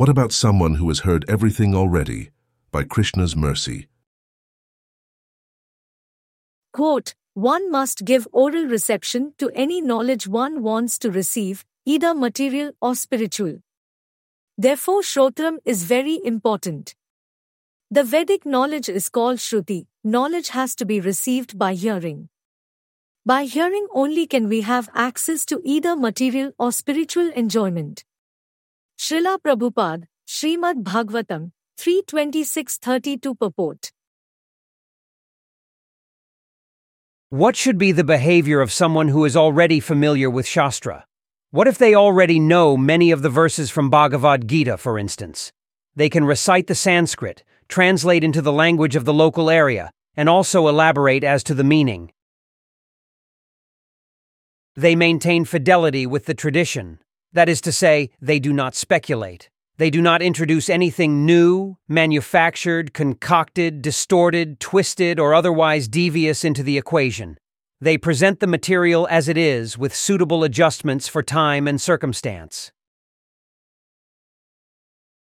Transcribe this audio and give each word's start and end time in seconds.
What 0.00 0.08
about 0.08 0.32
someone 0.32 0.76
who 0.76 0.88
has 0.88 1.00
heard 1.00 1.26
everything 1.28 1.74
already 1.74 2.30
by 2.72 2.84
Krishna's 2.84 3.36
mercy? 3.36 3.88
Quote, 6.72 7.14
one 7.34 7.70
must 7.70 8.06
give 8.06 8.26
aural 8.32 8.64
reception 8.64 9.34
to 9.36 9.50
any 9.50 9.82
knowledge 9.82 10.26
one 10.26 10.62
wants 10.62 10.98
to 11.00 11.10
receive, 11.10 11.66
either 11.84 12.14
material 12.14 12.72
or 12.80 12.94
spiritual. 12.94 13.58
Therefore, 14.56 15.02
Shrotram 15.02 15.58
is 15.66 15.84
very 15.84 16.18
important. 16.24 16.94
The 17.90 18.02
Vedic 18.02 18.46
knowledge 18.46 18.88
is 18.88 19.10
called 19.10 19.36
Shruti, 19.36 19.86
knowledge 20.02 20.48
has 20.48 20.74
to 20.76 20.86
be 20.86 21.02
received 21.02 21.58
by 21.58 21.74
hearing. 21.74 22.30
By 23.26 23.44
hearing 23.44 23.86
only 23.92 24.26
can 24.26 24.48
we 24.48 24.62
have 24.62 24.88
access 24.94 25.44
to 25.44 25.60
either 25.62 25.94
material 25.94 26.52
or 26.58 26.72
spiritual 26.72 27.30
enjoyment. 27.32 28.04
Srila 29.00 29.38
Prabhupada, 29.38 30.04
Srimad 30.28 30.82
Bhagavatam, 30.82 31.52
32632 31.78 33.34
purport. 33.34 33.92
What 37.30 37.56
should 37.56 37.78
be 37.78 37.92
the 37.92 38.04
behavior 38.04 38.60
of 38.60 38.70
someone 38.70 39.08
who 39.08 39.24
is 39.24 39.38
already 39.38 39.80
familiar 39.80 40.28
with 40.28 40.46
Shastra? 40.46 41.06
What 41.50 41.66
if 41.66 41.78
they 41.78 41.94
already 41.94 42.38
know 42.38 42.76
many 42.76 43.10
of 43.10 43.22
the 43.22 43.30
verses 43.30 43.70
from 43.70 43.88
Bhagavad 43.88 44.46
Gita, 44.46 44.76
for 44.76 44.98
instance? 44.98 45.50
They 45.96 46.10
can 46.10 46.26
recite 46.26 46.66
the 46.66 46.74
Sanskrit, 46.74 47.42
translate 47.68 48.22
into 48.22 48.42
the 48.42 48.52
language 48.52 48.96
of 48.96 49.06
the 49.06 49.14
local 49.14 49.48
area, 49.48 49.90
and 50.14 50.28
also 50.28 50.68
elaborate 50.68 51.24
as 51.24 51.42
to 51.44 51.54
the 51.54 51.64
meaning. 51.64 52.12
They 54.76 54.94
maintain 54.94 55.46
fidelity 55.46 56.06
with 56.06 56.26
the 56.26 56.34
tradition. 56.34 56.98
That 57.32 57.48
is 57.48 57.60
to 57.62 57.72
say, 57.72 58.10
they 58.20 58.38
do 58.38 58.52
not 58.52 58.74
speculate. 58.74 59.50
They 59.76 59.88
do 59.88 60.02
not 60.02 60.20
introduce 60.20 60.68
anything 60.68 61.24
new, 61.24 61.78
manufactured, 61.88 62.92
concocted, 62.92 63.80
distorted, 63.80 64.60
twisted, 64.60 65.18
or 65.18 65.32
otherwise 65.32 65.88
devious 65.88 66.44
into 66.44 66.62
the 66.62 66.76
equation. 66.76 67.38
They 67.80 67.96
present 67.96 68.40
the 68.40 68.46
material 68.46 69.08
as 69.10 69.26
it 69.26 69.38
is 69.38 69.78
with 69.78 69.94
suitable 69.94 70.44
adjustments 70.44 71.08
for 71.08 71.22
time 71.22 71.66
and 71.66 71.80
circumstance. 71.80 72.72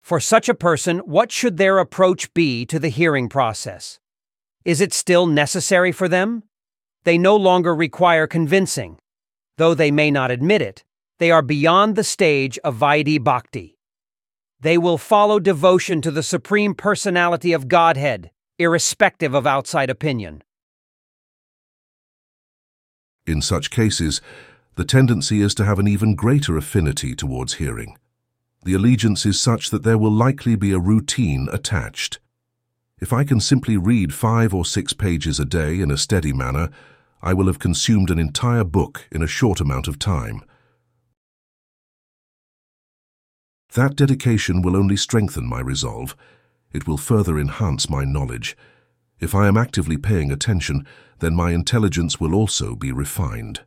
For 0.00 0.20
such 0.20 0.48
a 0.48 0.54
person, 0.54 1.00
what 1.00 1.30
should 1.30 1.58
their 1.58 1.78
approach 1.78 2.32
be 2.32 2.64
to 2.66 2.78
the 2.78 2.88
hearing 2.88 3.28
process? 3.28 4.00
Is 4.64 4.80
it 4.80 4.94
still 4.94 5.26
necessary 5.26 5.92
for 5.92 6.08
them? 6.08 6.44
They 7.04 7.18
no 7.18 7.36
longer 7.36 7.74
require 7.74 8.26
convincing. 8.26 8.98
Though 9.58 9.74
they 9.74 9.90
may 9.90 10.10
not 10.10 10.30
admit 10.30 10.62
it, 10.62 10.84
they 11.20 11.30
are 11.30 11.42
beyond 11.42 11.96
the 11.96 12.02
stage 12.02 12.58
of 12.64 12.78
Vaidhi 12.78 13.22
Bhakti. 13.22 13.76
They 14.58 14.78
will 14.78 14.96
follow 14.96 15.38
devotion 15.38 16.00
to 16.00 16.10
the 16.10 16.22
Supreme 16.22 16.74
Personality 16.74 17.52
of 17.52 17.68
Godhead, 17.68 18.30
irrespective 18.58 19.34
of 19.34 19.46
outside 19.46 19.90
opinion. 19.90 20.42
In 23.26 23.42
such 23.42 23.70
cases, 23.70 24.22
the 24.76 24.84
tendency 24.86 25.42
is 25.42 25.54
to 25.56 25.64
have 25.66 25.78
an 25.78 25.86
even 25.86 26.14
greater 26.14 26.56
affinity 26.56 27.14
towards 27.14 27.54
hearing. 27.54 27.98
The 28.64 28.72
allegiance 28.72 29.26
is 29.26 29.38
such 29.38 29.68
that 29.68 29.82
there 29.82 29.98
will 29.98 30.10
likely 30.10 30.56
be 30.56 30.72
a 30.72 30.78
routine 30.78 31.48
attached. 31.52 32.18
If 32.98 33.12
I 33.12 33.24
can 33.24 33.40
simply 33.40 33.76
read 33.76 34.14
five 34.14 34.54
or 34.54 34.64
six 34.64 34.94
pages 34.94 35.38
a 35.38 35.44
day 35.44 35.80
in 35.80 35.90
a 35.90 35.98
steady 35.98 36.32
manner, 36.32 36.70
I 37.20 37.34
will 37.34 37.46
have 37.46 37.58
consumed 37.58 38.08
an 38.08 38.18
entire 38.18 38.64
book 38.64 39.06
in 39.12 39.22
a 39.22 39.26
short 39.26 39.60
amount 39.60 39.86
of 39.86 39.98
time. 39.98 40.42
That 43.74 43.94
dedication 43.94 44.62
will 44.62 44.76
only 44.76 44.96
strengthen 44.96 45.46
my 45.46 45.60
resolve. 45.60 46.16
It 46.72 46.86
will 46.88 46.96
further 46.96 47.38
enhance 47.38 47.88
my 47.88 48.04
knowledge. 48.04 48.56
If 49.20 49.34
I 49.34 49.46
am 49.46 49.56
actively 49.56 49.96
paying 49.96 50.32
attention, 50.32 50.84
then 51.20 51.36
my 51.36 51.52
intelligence 51.52 52.18
will 52.18 52.34
also 52.34 52.74
be 52.74 52.90
refined. 52.90 53.60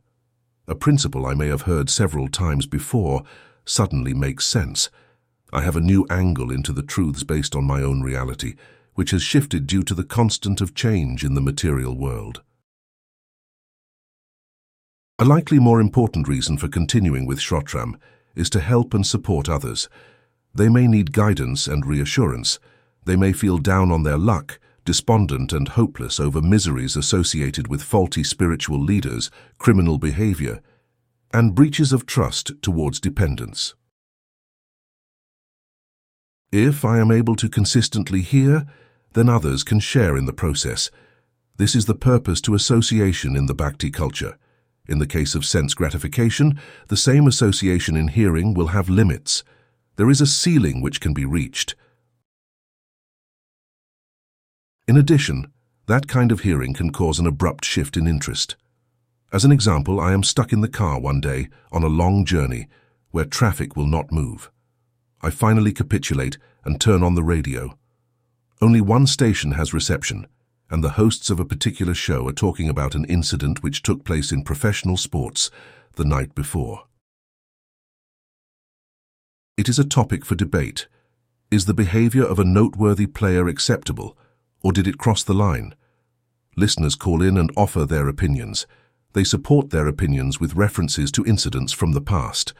A 0.66 0.74
principle 0.74 1.24
I 1.24 1.34
may 1.34 1.48
have 1.48 1.62
heard 1.62 1.88
several 1.88 2.28
times 2.28 2.66
before 2.66 3.22
suddenly 3.64 4.12
makes 4.12 4.46
sense. 4.46 4.90
I 5.52 5.62
have 5.62 5.76
a 5.76 5.80
new 5.80 6.06
angle 6.10 6.50
into 6.50 6.72
the 6.72 6.82
truths 6.82 7.22
based 7.22 7.54
on 7.54 7.64
my 7.64 7.80
own 7.80 8.02
reality, 8.02 8.56
which 8.94 9.12
has 9.12 9.22
shifted 9.22 9.66
due 9.66 9.82
to 9.84 9.94
the 9.94 10.04
constant 10.04 10.60
of 10.60 10.74
change 10.74 11.24
in 11.24 11.34
the 11.34 11.40
material 11.40 11.96
world. 11.96 12.42
A 15.18 15.24
likely 15.24 15.58
more 15.58 15.80
important 15.80 16.26
reason 16.26 16.58
for 16.58 16.68
continuing 16.68 17.24
with 17.24 17.38
Shrotram 17.38 17.94
is 18.34 18.50
to 18.50 18.60
help 18.60 18.94
and 18.94 19.06
support 19.06 19.48
others. 19.48 19.88
They 20.54 20.68
may 20.68 20.86
need 20.86 21.12
guidance 21.12 21.66
and 21.66 21.84
reassurance. 21.84 22.58
They 23.04 23.16
may 23.16 23.32
feel 23.32 23.58
down 23.58 23.90
on 23.90 24.02
their 24.02 24.18
luck, 24.18 24.58
despondent 24.84 25.52
and 25.52 25.68
hopeless 25.68 26.20
over 26.20 26.42
miseries 26.42 26.96
associated 26.96 27.68
with 27.68 27.82
faulty 27.82 28.22
spiritual 28.22 28.80
leaders, 28.80 29.30
criminal 29.58 29.98
behavior, 29.98 30.60
and 31.32 31.54
breaches 31.54 31.92
of 31.92 32.06
trust 32.06 32.52
towards 32.62 33.00
dependence. 33.00 33.74
If 36.52 36.84
I 36.84 37.00
am 37.00 37.10
able 37.10 37.34
to 37.36 37.48
consistently 37.48 38.22
hear, 38.22 38.64
then 39.14 39.28
others 39.28 39.64
can 39.64 39.80
share 39.80 40.16
in 40.16 40.26
the 40.26 40.32
process. 40.32 40.90
This 41.56 41.74
is 41.74 41.86
the 41.86 41.94
purpose 41.94 42.40
to 42.42 42.54
association 42.54 43.36
in 43.36 43.46
the 43.46 43.54
Bhakti 43.54 43.90
culture. 43.90 44.38
In 44.86 44.98
the 44.98 45.06
case 45.06 45.34
of 45.34 45.46
sense 45.46 45.72
gratification, 45.72 46.60
the 46.88 46.96
same 46.96 47.26
association 47.26 47.96
in 47.96 48.08
hearing 48.08 48.52
will 48.52 48.68
have 48.68 48.88
limits. 48.88 49.42
There 49.96 50.10
is 50.10 50.20
a 50.20 50.26
ceiling 50.26 50.82
which 50.82 51.00
can 51.00 51.14
be 51.14 51.24
reached. 51.24 51.74
In 54.86 54.98
addition, 54.98 55.50
that 55.86 56.08
kind 56.08 56.30
of 56.30 56.40
hearing 56.40 56.74
can 56.74 56.92
cause 56.92 57.18
an 57.18 57.26
abrupt 57.26 57.64
shift 57.64 57.96
in 57.96 58.06
interest. 58.06 58.56
As 59.32 59.44
an 59.44 59.52
example, 59.52 59.98
I 59.98 60.12
am 60.12 60.22
stuck 60.22 60.52
in 60.52 60.60
the 60.60 60.68
car 60.68 61.00
one 61.00 61.20
day 61.20 61.48
on 61.72 61.82
a 61.82 61.88
long 61.88 62.24
journey 62.24 62.68
where 63.10 63.24
traffic 63.24 63.76
will 63.76 63.86
not 63.86 64.12
move. 64.12 64.50
I 65.22 65.30
finally 65.30 65.72
capitulate 65.72 66.36
and 66.64 66.78
turn 66.78 67.02
on 67.02 67.14
the 67.14 67.22
radio. 67.22 67.78
Only 68.60 68.80
one 68.80 69.06
station 69.06 69.52
has 69.52 69.72
reception, 69.72 70.26
and 70.70 70.82
the 70.82 70.90
hosts 70.90 71.30
of 71.30 71.38
a 71.38 71.44
particular 71.44 71.94
show 71.94 72.26
are 72.28 72.32
talking 72.32 72.68
about 72.68 72.94
an 72.94 73.04
incident 73.04 73.62
which 73.62 73.82
took 73.82 74.04
place 74.04 74.32
in 74.32 74.42
professional 74.42 74.96
sports 74.96 75.50
the 75.96 76.04
night 76.04 76.34
before. 76.34 76.84
It 79.56 79.68
is 79.68 79.78
a 79.78 79.84
topic 79.84 80.24
for 80.24 80.34
debate. 80.34 80.88
Is 81.50 81.66
the 81.66 81.74
behavior 81.74 82.24
of 82.24 82.38
a 82.38 82.44
noteworthy 82.44 83.06
player 83.06 83.46
acceptable, 83.46 84.16
or 84.62 84.72
did 84.72 84.88
it 84.88 84.98
cross 84.98 85.22
the 85.22 85.34
line? 85.34 85.74
Listeners 86.56 86.96
call 86.96 87.22
in 87.22 87.36
and 87.36 87.52
offer 87.56 87.84
their 87.84 88.08
opinions. 88.08 88.66
They 89.12 89.22
support 89.22 89.70
their 89.70 89.86
opinions 89.86 90.40
with 90.40 90.56
references 90.56 91.12
to 91.12 91.24
incidents 91.24 91.72
from 91.72 91.92
the 91.92 92.00
past. 92.00 92.52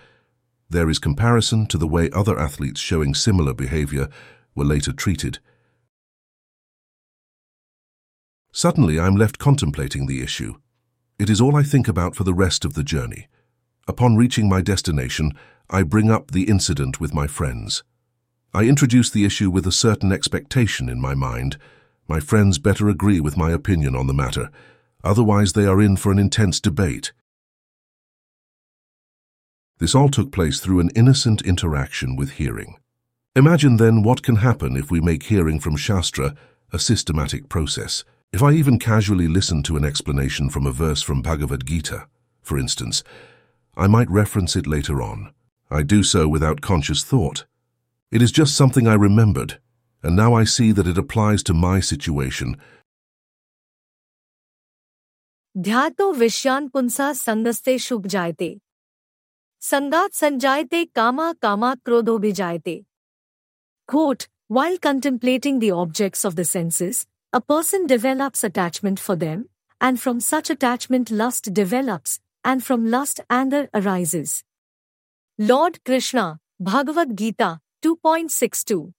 There 0.70 0.88
is 0.88 0.98
comparison 0.98 1.66
to 1.66 1.78
the 1.78 1.88
way 1.88 2.10
other 2.10 2.38
athletes 2.38 2.80
showing 2.80 3.14
similar 3.14 3.54
behavior 3.54 4.08
were 4.54 4.64
later 4.64 4.92
treated. 4.92 5.38
Suddenly, 8.56 9.00
I'm 9.00 9.16
left 9.16 9.40
contemplating 9.40 10.06
the 10.06 10.22
issue. 10.22 10.54
It 11.18 11.28
is 11.28 11.40
all 11.40 11.56
I 11.56 11.64
think 11.64 11.88
about 11.88 12.14
for 12.14 12.22
the 12.22 12.32
rest 12.32 12.64
of 12.64 12.74
the 12.74 12.84
journey. 12.84 13.26
Upon 13.88 14.14
reaching 14.14 14.48
my 14.48 14.62
destination, 14.62 15.32
I 15.68 15.82
bring 15.82 16.08
up 16.08 16.30
the 16.30 16.44
incident 16.44 17.00
with 17.00 17.12
my 17.12 17.26
friends. 17.26 17.82
I 18.54 18.66
introduce 18.66 19.10
the 19.10 19.24
issue 19.24 19.50
with 19.50 19.66
a 19.66 19.72
certain 19.72 20.12
expectation 20.12 20.88
in 20.88 21.00
my 21.00 21.14
mind. 21.14 21.58
My 22.06 22.20
friends 22.20 22.60
better 22.60 22.88
agree 22.88 23.18
with 23.18 23.36
my 23.36 23.50
opinion 23.50 23.96
on 23.96 24.06
the 24.06 24.14
matter, 24.14 24.50
otherwise 25.02 25.54
they 25.54 25.66
are 25.66 25.82
in 25.82 25.96
for 25.96 26.12
an 26.12 26.20
intense 26.20 26.60
debate. 26.60 27.12
This 29.80 29.96
all 29.96 30.08
took 30.08 30.30
place 30.30 30.60
through 30.60 30.78
an 30.78 30.90
innocent 30.94 31.42
interaction 31.42 32.14
with 32.14 32.34
hearing. 32.34 32.76
Imagine 33.34 33.78
then 33.78 34.04
what 34.04 34.22
can 34.22 34.36
happen 34.36 34.76
if 34.76 34.92
we 34.92 35.00
make 35.00 35.24
hearing 35.24 35.58
from 35.58 35.76
Shastra 35.76 36.36
a 36.72 36.78
systematic 36.78 37.48
process. 37.48 38.04
If 38.33 38.43
I 38.43 38.53
even 38.53 38.79
casually 38.79 39.27
listen 39.27 39.63
to 39.63 39.77
an 39.77 39.83
explanation 39.83 40.49
from 40.49 40.67
a 40.67 40.71
verse 40.71 41.01
from 41.01 41.21
Bhagavad 41.21 41.65
Gita, 41.65 42.07
for 42.41 42.57
instance, 42.57 43.03
I 43.75 43.87
might 43.87 44.09
reference 44.09 44.55
it 44.55 44.67
later 44.67 45.01
on. 45.01 45.33
I 45.71 45.83
do 45.83 46.03
so 46.03 46.27
without 46.27 46.61
conscious 46.61 47.03
thought. 47.03 47.45
It 48.11 48.21
is 48.21 48.31
just 48.31 48.55
something 48.55 48.87
I 48.87 48.95
remembered, 48.95 49.59
and 50.03 50.15
now 50.15 50.33
I 50.33 50.43
see 50.43 50.71
that 50.71 50.87
it 50.87 50.97
applies 50.97 51.43
to 51.43 51.53
my 51.53 51.79
situation. 51.79 52.55
ध्यातो 55.57 56.11
विषयान 56.13 56.67
पुंसा 56.69 57.11
संगस्ते 57.13 57.77
शुभ 57.79 58.05
जायते 58.07 58.59
संगात 59.61 60.13
संजायते 60.13 60.85
kama 60.95 61.35
kama 61.41 61.75
krodho 61.85 62.17
bijayate. 62.19 62.85
Quote, 63.87 64.27
while 64.47 64.77
contemplating 64.77 65.59
the 65.59 65.71
objects 65.71 66.23
of 66.23 66.35
the 66.35 66.45
senses, 66.45 67.05
a 67.34 67.40
person 67.40 67.84
develops 67.84 68.44
attachment 68.44 69.00
for 69.00 69.16
them, 69.16 69.48
and 69.80 70.00
from 70.00 70.20
such 70.20 70.50
attachment 70.50 71.10
lust 71.10 71.52
develops, 71.52 72.20
and 72.44 72.62
from 72.62 72.88
lust 72.88 73.18
anger 73.28 73.68
arises. 73.74 74.44
Lord 75.36 75.82
Krishna, 75.84 76.38
Bhagavad 76.60 77.18
Gita, 77.18 77.58
2.62. 77.84 78.92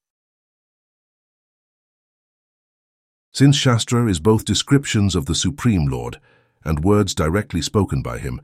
Since 3.32 3.56
Shastra 3.56 4.06
is 4.06 4.20
both 4.20 4.44
descriptions 4.44 5.16
of 5.16 5.24
the 5.24 5.34
Supreme 5.34 5.86
Lord 5.86 6.20
and 6.62 6.84
words 6.84 7.14
directly 7.14 7.62
spoken 7.62 8.02
by 8.02 8.18
him, 8.18 8.42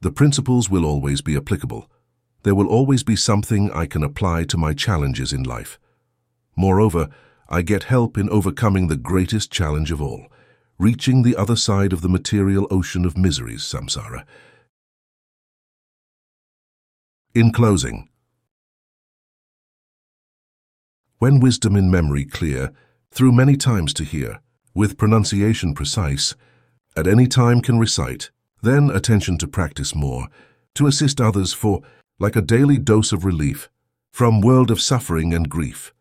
the 0.00 0.10
principles 0.10 0.68
will 0.68 0.84
always 0.84 1.20
be 1.20 1.36
applicable. 1.36 1.88
There 2.42 2.56
will 2.56 2.66
always 2.66 3.04
be 3.04 3.14
something 3.14 3.70
I 3.70 3.86
can 3.86 4.02
apply 4.02 4.44
to 4.46 4.58
my 4.58 4.74
challenges 4.74 5.32
in 5.32 5.44
life. 5.44 5.78
Moreover, 6.56 7.08
I 7.48 7.62
get 7.62 7.84
help 7.84 8.16
in 8.16 8.30
overcoming 8.30 8.88
the 8.88 8.96
greatest 8.96 9.50
challenge 9.50 9.90
of 9.90 10.00
all, 10.00 10.26
reaching 10.78 11.22
the 11.22 11.36
other 11.36 11.56
side 11.56 11.92
of 11.92 12.00
the 12.00 12.08
material 12.08 12.66
ocean 12.70 13.04
of 13.04 13.16
miseries, 13.16 13.62
samsara. 13.62 14.24
In 17.34 17.52
closing, 17.52 18.08
when 21.18 21.38
wisdom 21.38 21.76
in 21.76 21.90
memory 21.90 22.24
clear, 22.24 22.72
through 23.12 23.30
many 23.30 23.56
times 23.56 23.94
to 23.94 24.02
hear, 24.02 24.40
with 24.74 24.98
pronunciation 24.98 25.72
precise, 25.72 26.34
at 26.96 27.06
any 27.06 27.26
time 27.26 27.60
can 27.60 27.78
recite, 27.78 28.30
then 28.62 28.90
attention 28.90 29.38
to 29.38 29.46
practice 29.46 29.94
more, 29.94 30.26
to 30.74 30.86
assist 30.86 31.20
others 31.20 31.52
for, 31.52 31.80
like 32.18 32.34
a 32.34 32.42
daily 32.42 32.76
dose 32.76 33.12
of 33.12 33.24
relief, 33.24 33.70
from 34.12 34.40
world 34.40 34.70
of 34.70 34.80
suffering 34.80 35.32
and 35.32 35.48
grief. 35.48 35.92